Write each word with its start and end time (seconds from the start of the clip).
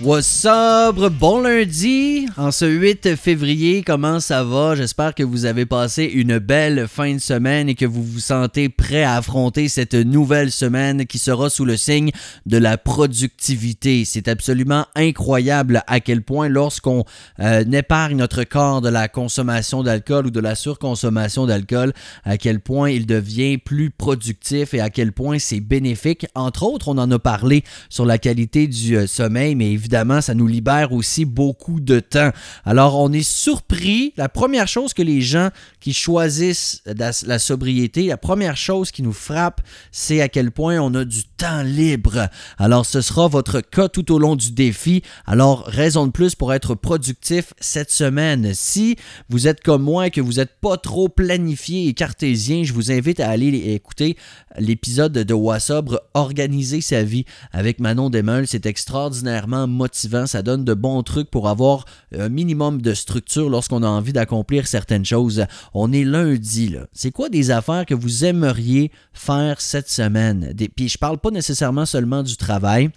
What's 0.00 0.44
up? 0.44 0.94
Bon 1.18 1.40
lundi, 1.40 2.28
en 2.36 2.52
ce 2.52 2.64
8 2.64 3.16
février, 3.16 3.82
comment 3.82 4.20
ça 4.20 4.44
va? 4.44 4.76
J'espère 4.76 5.12
que 5.12 5.24
vous 5.24 5.44
avez 5.44 5.66
passé 5.66 6.04
une 6.04 6.38
belle 6.38 6.86
fin 6.86 7.14
de 7.14 7.18
semaine 7.18 7.68
et 7.68 7.74
que 7.74 7.84
vous 7.84 8.04
vous 8.04 8.20
sentez 8.20 8.68
prêt 8.68 9.02
à 9.02 9.16
affronter 9.16 9.68
cette 9.68 9.94
nouvelle 9.94 10.52
semaine 10.52 11.04
qui 11.04 11.18
sera 11.18 11.50
sous 11.50 11.64
le 11.64 11.76
signe 11.76 12.12
de 12.46 12.58
la 12.58 12.78
productivité. 12.78 14.04
C'est 14.04 14.28
absolument 14.28 14.86
incroyable 14.94 15.82
à 15.88 15.98
quel 15.98 16.22
point 16.22 16.48
lorsqu'on 16.48 17.04
euh, 17.40 17.64
épargne 17.64 18.18
notre 18.18 18.44
corps 18.44 18.80
de 18.80 18.90
la 18.90 19.08
consommation 19.08 19.82
d'alcool 19.82 20.28
ou 20.28 20.30
de 20.30 20.38
la 20.38 20.54
surconsommation 20.54 21.44
d'alcool, 21.44 21.92
à 22.22 22.38
quel 22.38 22.60
point 22.60 22.90
il 22.90 23.04
devient 23.04 23.58
plus 23.58 23.90
productif 23.90 24.74
et 24.74 24.80
à 24.80 24.90
quel 24.90 25.10
point 25.10 25.40
c'est 25.40 25.58
bénéfique. 25.58 26.24
Entre 26.36 26.62
autres, 26.62 26.86
on 26.86 26.98
en 26.98 27.10
a 27.10 27.18
parlé 27.18 27.64
sur 27.88 28.06
la 28.06 28.18
qualité 28.18 28.68
du 28.68 28.96
euh, 28.96 29.08
sommeil, 29.08 29.56
mais 29.56 29.72
évidemment, 29.72 29.87
évidemment, 29.88 30.20
ça 30.20 30.34
nous 30.34 30.46
libère 30.46 30.92
aussi 30.92 31.24
beaucoup 31.24 31.80
de 31.80 31.98
temps. 31.98 32.30
Alors, 32.66 32.98
on 32.98 33.10
est 33.10 33.26
surpris. 33.26 34.12
La 34.18 34.28
première 34.28 34.68
chose 34.68 34.92
que 34.92 35.00
les 35.00 35.22
gens 35.22 35.48
qui 35.80 35.94
choisissent 35.94 36.82
la 36.84 37.38
sobriété, 37.38 38.04
la 38.04 38.18
première 38.18 38.58
chose 38.58 38.90
qui 38.90 39.02
nous 39.02 39.14
frappe, 39.14 39.62
c'est 39.90 40.20
à 40.20 40.28
quel 40.28 40.50
point 40.50 40.78
on 40.78 40.94
a 40.94 41.06
du 41.06 41.24
temps 41.24 41.62
libre. 41.62 42.28
Alors, 42.58 42.84
ce 42.84 43.00
sera 43.00 43.28
votre 43.28 43.62
cas 43.62 43.88
tout 43.88 44.12
au 44.12 44.18
long 44.18 44.36
du 44.36 44.52
défi. 44.52 45.02
Alors, 45.26 45.64
raison 45.64 46.06
de 46.06 46.12
plus 46.12 46.34
pour 46.34 46.52
être 46.52 46.74
productif 46.74 47.54
cette 47.58 47.90
semaine. 47.90 48.52
Si 48.52 48.96
vous 49.30 49.48
êtes 49.48 49.62
comme 49.62 49.84
moi 49.84 50.08
et 50.08 50.10
que 50.10 50.20
vous 50.20 50.34
n'êtes 50.34 50.60
pas 50.60 50.76
trop 50.76 51.08
planifié 51.08 51.88
et 51.88 51.94
cartésien, 51.94 52.62
je 52.62 52.74
vous 52.74 52.92
invite 52.92 53.20
à 53.20 53.30
aller 53.30 53.72
écouter 53.72 54.18
l'épisode 54.58 55.12
de 55.12 55.34
Wassobre 55.34 56.02
Organiser 56.12 56.82
sa 56.82 57.02
vie 57.02 57.24
avec 57.52 57.80
Manon 57.80 58.10
Demeul. 58.10 58.46
C'est 58.46 58.66
extraordinairement 58.66 59.66
motivant, 59.78 60.26
ça 60.26 60.42
donne 60.42 60.64
de 60.64 60.74
bons 60.74 61.02
trucs 61.02 61.30
pour 61.30 61.48
avoir 61.48 61.86
un 62.14 62.28
minimum 62.28 62.82
de 62.82 62.92
structure 62.92 63.48
lorsqu'on 63.48 63.82
a 63.82 63.88
envie 63.88 64.12
d'accomplir 64.12 64.66
certaines 64.66 65.06
choses. 65.06 65.46
On 65.72 65.92
est 65.92 66.04
lundi, 66.04 66.68
là. 66.68 66.86
C'est 66.92 67.10
quoi 67.10 67.30
des 67.30 67.50
affaires 67.50 67.86
que 67.86 67.94
vous 67.94 68.24
aimeriez 68.24 68.92
faire 69.12 69.60
cette 69.60 69.88
semaine? 69.88 70.52
Puis 70.76 70.90
je 70.90 70.98
parle 70.98 71.18
pas 71.18 71.30
nécessairement 71.30 71.86
seulement 71.86 72.22
du 72.22 72.36
travail. 72.36 72.90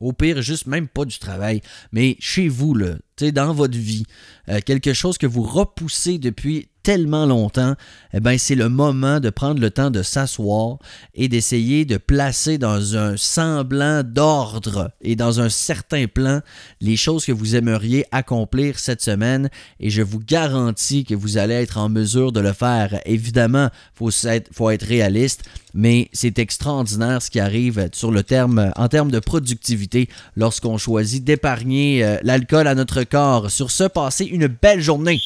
Au 0.00 0.12
pire, 0.12 0.42
juste 0.42 0.66
même 0.66 0.86
pas 0.86 1.04
du 1.04 1.18
travail, 1.18 1.60
mais 1.90 2.16
chez 2.20 2.48
vous, 2.48 2.74
là, 2.74 2.94
dans 3.32 3.52
votre 3.52 3.76
vie, 3.76 4.04
euh, 4.48 4.60
quelque 4.64 4.92
chose 4.92 5.18
que 5.18 5.26
vous 5.26 5.42
repoussez 5.42 6.18
depuis 6.18 6.68
tellement 6.88 7.26
longtemps, 7.26 7.74
eh 8.14 8.20
bien, 8.20 8.38
c'est 8.38 8.54
le 8.54 8.70
moment 8.70 9.20
de 9.20 9.28
prendre 9.28 9.60
le 9.60 9.68
temps 9.68 9.90
de 9.90 10.02
s'asseoir 10.02 10.78
et 11.14 11.28
d'essayer 11.28 11.84
de 11.84 11.98
placer 11.98 12.56
dans 12.56 12.96
un 12.96 13.14
semblant 13.18 14.02
d'ordre 14.02 14.90
et 15.02 15.14
dans 15.14 15.38
un 15.38 15.50
certain 15.50 16.06
plan 16.06 16.40
les 16.80 16.96
choses 16.96 17.26
que 17.26 17.32
vous 17.32 17.56
aimeriez 17.56 18.06
accomplir 18.10 18.78
cette 18.78 19.02
semaine 19.02 19.50
et 19.80 19.90
je 19.90 20.00
vous 20.00 20.18
garantis 20.18 21.04
que 21.04 21.14
vous 21.14 21.36
allez 21.36 21.56
être 21.56 21.76
en 21.76 21.90
mesure 21.90 22.32
de 22.32 22.40
le 22.40 22.54
faire. 22.54 23.02
Évidemment, 23.04 23.68
il 23.70 23.98
faut 23.98 24.26
être, 24.26 24.48
faut 24.50 24.70
être 24.70 24.86
réaliste, 24.86 25.42
mais 25.74 26.08
c'est 26.14 26.38
extraordinaire 26.38 27.20
ce 27.20 27.30
qui 27.30 27.38
arrive 27.38 27.90
sur 27.92 28.10
le 28.10 28.22
terme, 28.22 28.72
en 28.76 28.88
termes 28.88 29.10
de 29.10 29.18
productivité 29.18 30.08
lorsqu'on 30.36 30.78
choisit 30.78 31.22
d'épargner 31.22 32.02
euh, 32.02 32.16
l'alcool 32.22 32.66
à 32.66 32.74
notre 32.74 33.02
corps. 33.04 33.50
Sur 33.50 33.70
ce, 33.70 33.84
passez 33.84 34.24
une 34.24 34.46
belle 34.46 34.80
journée. 34.80 35.18